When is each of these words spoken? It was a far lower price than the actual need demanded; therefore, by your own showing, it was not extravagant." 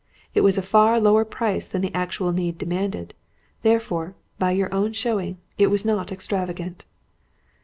It 0.33 0.41
was 0.41 0.57
a 0.57 0.63
far 0.63 0.99
lower 0.99 1.23
price 1.23 1.67
than 1.67 1.83
the 1.83 1.93
actual 1.93 2.31
need 2.31 2.57
demanded; 2.57 3.13
therefore, 3.61 4.15
by 4.39 4.49
your 4.51 4.73
own 4.73 4.93
showing, 4.93 5.37
it 5.59 5.67
was 5.67 5.85
not 5.85 6.11
extravagant." 6.11 6.85